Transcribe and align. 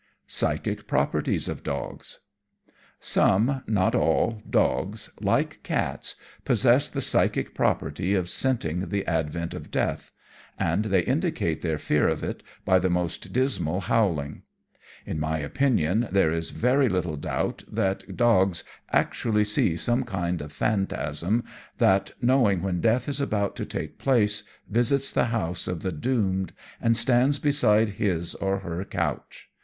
Psychic 0.25 0.87
Properties 0.87 1.47
of 1.47 1.61
Dogs 1.61 2.21
Some, 2.99 3.61
not 3.67 3.93
all, 3.93 4.41
dogs 4.49 5.11
like 5.21 5.61
cats 5.61 6.15
possess 6.43 6.89
the 6.89 7.01
psychic 7.01 7.53
property 7.53 8.15
of 8.15 8.27
scenting 8.27 8.89
the 8.89 9.05
advent 9.05 9.53
of 9.53 9.69
death, 9.69 10.11
and 10.57 10.85
they 10.85 11.01
indicate 11.03 11.61
their 11.61 11.77
fear 11.77 12.07
of 12.07 12.23
it 12.23 12.41
by 12.65 12.79
the 12.79 12.89
most 12.89 13.31
dismal 13.31 13.81
howling. 13.81 14.41
In 15.05 15.19
my 15.19 15.37
opinion 15.37 16.07
there 16.11 16.31
is 16.31 16.49
very 16.49 16.89
little 16.89 17.15
doubt 17.15 17.63
that 17.71 18.17
dogs 18.17 18.63
actually 18.91 19.43
see 19.45 19.75
some 19.75 20.03
kind 20.03 20.41
of 20.41 20.51
phantasm 20.51 21.43
that, 21.77 22.09
knowing 22.19 22.63
when 22.63 22.81
death 22.81 23.07
is 23.07 23.21
about 23.21 23.55
to 23.57 23.65
take 23.67 23.99
place, 23.99 24.43
visits 24.67 25.11
the 25.11 25.25
house 25.25 25.67
of 25.67 25.83
the 25.83 25.91
doomed 25.91 26.53
and 26.81 26.97
stands 26.97 27.37
beside 27.37 27.89
his, 27.99 28.33
or 28.33 28.61
her, 28.61 28.83
couch. 28.83 29.51